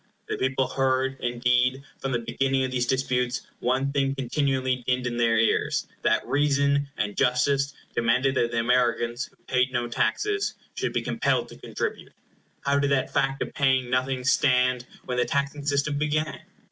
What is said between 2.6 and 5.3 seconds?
of these disputes, one thing continually dinned in